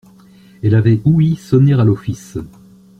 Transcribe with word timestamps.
Elle 0.63 0.73
avait 0.73 0.99
ouï 1.05 1.35
sonner 1.35 1.73
à 1.75 1.83
l'office. 1.83 2.39